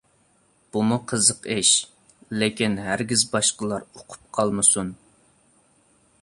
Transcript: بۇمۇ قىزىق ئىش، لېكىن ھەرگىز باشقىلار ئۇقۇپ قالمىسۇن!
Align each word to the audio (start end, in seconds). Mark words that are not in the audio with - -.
بۇمۇ 0.77 0.95
قىزىق 1.11 1.43
ئىش، 1.55 1.73
لېكىن 2.43 2.79
ھەرگىز 2.87 3.27
باشقىلار 3.37 3.87
ئۇقۇپ 3.91 4.25
قالمىسۇن! 4.39 4.91